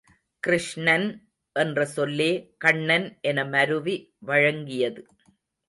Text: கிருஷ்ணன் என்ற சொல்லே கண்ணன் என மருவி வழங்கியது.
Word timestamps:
கிருஷ்ணன் 0.43 1.05
என்ற 1.55 1.85
சொல்லே 1.85 2.31
கண்ணன் 2.57 3.07
என 3.21 3.45
மருவி 3.45 3.95
வழங்கியது. 4.25 5.01